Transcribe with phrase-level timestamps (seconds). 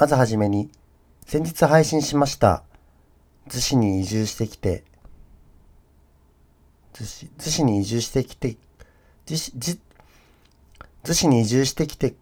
[0.00, 0.70] まずはじめに、
[1.26, 2.62] 先日配信しました。
[3.50, 4.82] 逗子に移住してきて、
[6.94, 8.56] 逗子、逗子に移住してきて、
[9.26, 9.78] 逗子、
[11.04, 12.14] 逗子に移住してきて